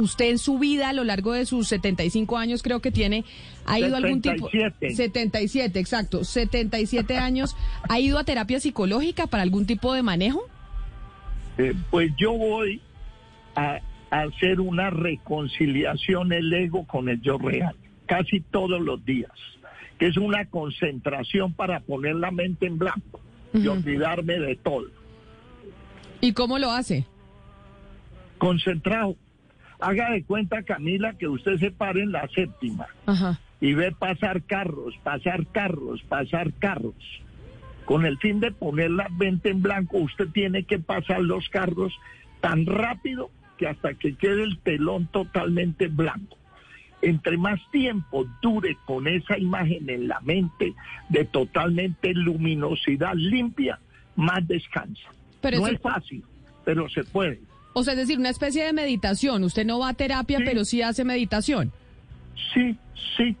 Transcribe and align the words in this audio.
Usted 0.00 0.30
en 0.30 0.38
su 0.38 0.58
vida, 0.58 0.88
a 0.88 0.92
lo 0.92 1.04
largo 1.04 1.34
de 1.34 1.46
sus 1.46 1.68
75 1.68 2.36
años, 2.36 2.64
creo 2.64 2.80
que 2.80 2.90
tiene, 2.90 3.24
ha 3.64 3.78
ido 3.78 3.94
a 3.94 3.98
algún 3.98 4.20
tipo... 4.20 4.50
77. 4.50 4.96
77, 4.96 5.78
exacto. 5.78 6.24
77 6.24 7.16
años. 7.16 7.54
¿Ha 7.88 8.00
ido 8.00 8.18
a 8.18 8.24
terapia 8.24 8.58
psicológica 8.58 9.28
para 9.28 9.44
algún 9.44 9.66
tipo 9.66 9.94
de 9.94 10.02
manejo? 10.02 10.42
Eh, 11.58 11.74
pues 11.92 12.10
yo 12.16 12.32
voy 12.32 12.80
a, 13.54 13.78
a 14.10 14.22
hacer 14.22 14.58
una 14.58 14.90
reconciliación 14.90 16.32
el 16.32 16.52
ego 16.52 16.84
con 16.88 17.08
el 17.08 17.20
yo 17.20 17.38
real, 17.38 17.76
casi 18.06 18.40
todos 18.40 18.80
los 18.80 19.04
días, 19.04 19.30
que 20.00 20.08
es 20.08 20.16
una 20.16 20.44
concentración 20.46 21.52
para 21.52 21.78
poner 21.78 22.16
la 22.16 22.32
mente 22.32 22.66
en 22.66 22.78
blanco 22.78 23.20
y 23.52 23.64
olvidarme 23.68 24.40
de 24.40 24.56
todo. 24.56 24.86
¿Y 26.20 26.32
cómo 26.32 26.58
lo 26.58 26.72
hace? 26.72 27.06
Concentrado. 28.38 29.14
Haga 29.84 30.10
de 30.12 30.24
cuenta, 30.24 30.62
Camila, 30.62 31.12
que 31.12 31.28
usted 31.28 31.58
se 31.58 31.70
pare 31.70 32.02
en 32.02 32.12
la 32.12 32.26
séptima 32.28 32.86
Ajá. 33.04 33.38
y 33.60 33.74
ve 33.74 33.92
pasar 33.92 34.42
carros, 34.42 34.94
pasar 35.02 35.46
carros, 35.48 36.02
pasar 36.04 36.54
carros. 36.54 36.94
Con 37.84 38.06
el 38.06 38.16
fin 38.16 38.40
de 38.40 38.50
poner 38.50 38.90
la 38.90 39.10
mente 39.10 39.50
en 39.50 39.60
blanco, 39.60 39.98
usted 39.98 40.28
tiene 40.28 40.64
que 40.64 40.78
pasar 40.78 41.20
los 41.20 41.50
carros 41.50 41.92
tan 42.40 42.64
rápido 42.64 43.30
que 43.58 43.68
hasta 43.68 43.92
que 43.92 44.14
quede 44.14 44.44
el 44.44 44.58
telón 44.60 45.06
totalmente 45.08 45.88
blanco. 45.88 46.38
Entre 47.02 47.36
más 47.36 47.60
tiempo 47.70 48.24
dure 48.40 48.78
con 48.86 49.06
esa 49.06 49.36
imagen 49.36 49.90
en 49.90 50.08
la 50.08 50.20
mente 50.20 50.72
de 51.10 51.26
totalmente 51.26 52.14
luminosidad 52.14 53.12
limpia, 53.16 53.78
más 54.16 54.48
descansa. 54.48 55.10
Pero 55.42 55.58
no 55.58 55.66
es 55.66 55.78
fácil, 55.78 56.24
pero 56.64 56.88
se 56.88 57.04
puede. 57.04 57.40
O 57.74 57.84
sea, 57.84 57.92
es 57.94 57.98
decir, 57.98 58.18
una 58.18 58.30
especie 58.30 58.64
de 58.64 58.72
meditación. 58.72 59.44
Usted 59.44 59.66
no 59.66 59.78
va 59.80 59.90
a 59.90 59.94
terapia, 59.94 60.38
Sí. 60.38 60.44
pero 60.46 60.64
sí 60.64 60.80
hace 60.82 61.04
meditación. 61.04 61.72
Sí, 62.54 62.76
sí. 63.16 63.36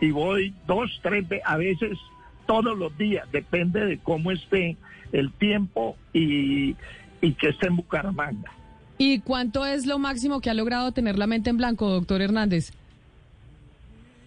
Y 0.00 0.10
voy 0.10 0.52
dos, 0.66 0.90
tres, 1.02 1.24
a 1.44 1.56
veces 1.56 1.96
todos 2.46 2.76
los 2.76 2.96
días, 2.98 3.26
depende 3.32 3.86
de 3.86 3.98
cómo 3.98 4.30
esté 4.32 4.76
el 5.12 5.32
tiempo 5.32 5.96
y, 6.12 6.74
y 7.20 7.32
que 7.34 7.48
esté 7.50 7.68
en 7.68 7.76
Bucaramanga. 7.76 8.50
¿Y 8.98 9.20
cuánto 9.20 9.64
es 9.64 9.86
lo 9.86 9.98
máximo 9.98 10.40
que 10.40 10.50
ha 10.50 10.54
logrado 10.54 10.92
tener 10.92 11.18
la 11.18 11.26
mente 11.26 11.50
en 11.50 11.56
blanco, 11.56 11.88
doctor 11.88 12.20
Hernández? 12.20 12.72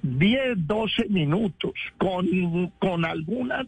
10, 0.06 0.68
12 0.68 1.10
minutos 1.10 1.74
con, 1.98 2.72
con 2.80 3.06
algunas 3.06 3.66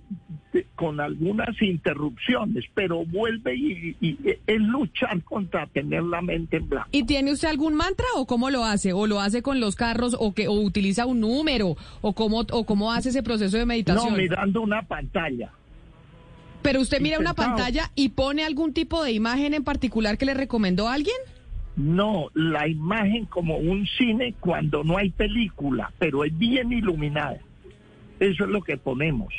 con 0.75 0.99
algunas 0.99 1.61
interrupciones, 1.61 2.65
pero 2.73 3.05
vuelve 3.05 3.55
y, 3.55 3.95
y 4.01 4.17
es 4.47 4.59
luchar 4.59 5.21
contra 5.23 5.67
tener 5.67 6.03
la 6.03 6.21
mente 6.21 6.57
en 6.57 6.69
blanco. 6.69 6.89
¿Y 6.91 7.03
tiene 7.03 7.31
usted 7.31 7.47
algún 7.47 7.75
mantra 7.75 8.05
o 8.15 8.25
cómo 8.25 8.49
lo 8.49 8.63
hace? 8.65 8.93
¿O 8.93 9.05
lo 9.05 9.19
hace 9.19 9.41
con 9.41 9.59
los 9.59 9.75
carros 9.75 10.15
o 10.19 10.33
que 10.33 10.47
o 10.47 10.53
utiliza 10.53 11.05
un 11.05 11.19
número 11.19 11.75
o 12.01 12.13
cómo 12.13 12.45
o 12.51 12.65
cómo 12.65 12.91
hace 12.91 13.09
ese 13.09 13.21
proceso 13.23 13.57
de 13.57 13.63
No, 13.63 13.67
meditación? 13.67 14.15
mirando 14.15 14.61
una 14.61 14.81
pantalla. 14.83 15.51
Pero 16.61 16.81
usted 16.81 17.01
mira 17.01 17.19
una 17.19 17.33
pantalla 17.33 17.91
y 17.95 18.09
pone 18.09 18.43
algún 18.43 18.73
tipo 18.73 19.03
de 19.03 19.11
imagen 19.11 19.53
en 19.53 19.63
particular 19.63 20.17
que 20.17 20.25
le 20.25 20.33
recomendó 20.33 20.87
a 20.87 20.93
alguien? 20.93 21.15
No, 21.77 22.29
la 22.33 22.67
imagen 22.67 23.25
como 23.25 23.57
un 23.57 23.85
cine 23.85 24.33
cuando 24.39 24.83
no 24.83 24.97
hay 24.97 25.11
película, 25.11 25.93
pero 25.99 26.25
es 26.25 26.35
bien 26.35 26.73
iluminada. 26.73 27.37
Eso 28.19 28.45
es 28.45 28.49
lo 28.49 28.61
que 28.61 28.77
ponemos. 28.77 29.33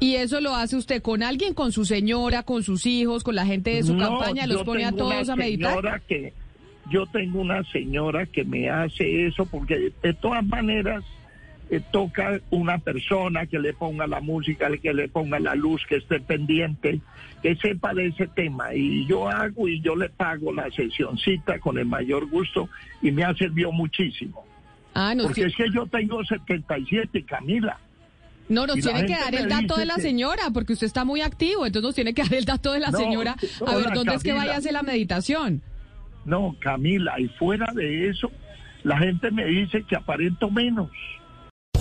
Y 0.00 0.16
eso 0.16 0.40
lo 0.40 0.54
hace 0.54 0.76
usted 0.76 1.00
con 1.00 1.22
alguien, 1.22 1.54
con 1.54 1.70
su 1.70 1.84
señora, 1.84 2.42
con 2.42 2.64
sus 2.64 2.86
hijos, 2.86 3.22
con 3.22 3.36
la 3.36 3.46
gente 3.46 3.74
de 3.74 3.84
su 3.84 3.94
No, 3.94 4.18
campaña, 4.18 4.46
los 4.46 4.64
pone 4.64 4.84
a 4.84 4.92
todos 4.92 5.28
a 5.28 5.36
meditar. 5.36 6.02
Que, 6.08 6.32
yo 6.90 7.06
tengo 7.06 7.40
una 7.40 7.62
señora 7.70 8.26
que 8.26 8.44
me 8.44 8.68
hace 8.68 9.26
eso 9.26 9.46
porque 9.46 9.92
de 10.02 10.14
todas 10.14 10.44
maneras 10.44 11.04
eh, 11.70 11.80
toca 11.92 12.40
una 12.50 12.78
persona 12.78 13.46
que 13.46 13.58
le 13.58 13.72
ponga 13.72 14.06
la 14.06 14.20
música, 14.20 14.68
que 14.82 14.92
le 14.92 15.08
ponga 15.08 15.38
la 15.38 15.54
luz, 15.54 15.82
que 15.88 15.96
esté 15.96 16.20
pendiente, 16.20 17.00
que 17.42 17.54
sepa 17.56 17.94
de 17.94 18.08
ese 18.08 18.26
tema. 18.26 18.74
Y 18.74 19.06
yo 19.06 19.28
hago 19.28 19.68
y 19.68 19.80
yo 19.80 19.94
le 19.96 20.08
pago 20.08 20.52
la 20.52 20.70
sesioncita 20.70 21.58
con 21.60 21.78
el 21.78 21.86
mayor 21.86 22.28
gusto 22.28 22.68
y 23.02 23.10
me 23.12 23.24
ha 23.24 23.34
servido 23.34 23.70
muchísimo. 23.72 24.44
Ah, 24.94 25.14
Porque 25.22 25.44
es 25.44 25.54
que 25.54 25.70
yo 25.72 25.86
tengo 25.86 26.24
77, 26.24 27.22
Camila. 27.24 27.78
no, 28.48 28.66
nos 28.66 28.80
tiene 28.80 29.06
que 29.06 29.12
dar 29.12 29.32
el 29.32 29.48
dato 29.48 29.76
de 29.76 29.86
la 29.86 29.94
que- 29.94 30.02
señora, 30.02 30.50
porque 30.52 30.72
usted 30.72 30.88
está 30.88 31.04
muy 31.04 31.20
activo, 31.20 31.64
entonces 31.66 31.86
nos 31.86 31.94
tiene 31.94 32.12
que 32.14 32.22
dar 32.22 32.34
el 32.34 32.44
dato 32.44 32.72
de 32.72 32.80
la 32.80 32.90
No, 32.90 32.98
señora, 32.98 33.36
a 33.64 33.76
ver 33.76 33.92
dónde 33.94 34.14
es 34.16 34.22
que 34.24 34.32
vaya 34.32 34.54
a 34.54 34.58
hacer 34.58 34.72
la 34.72 34.82
meditación. 34.82 35.62
No, 36.24 36.56
Camila, 36.58 37.18
y 37.20 37.28
fuera 37.28 37.72
de 37.72 38.08
eso, 38.08 38.30
la 38.82 38.98
gente 38.98 39.30
me 39.30 39.44
dice 39.46 39.84
que 39.84 39.94
aparento 39.94 40.50
menos. 40.50 40.90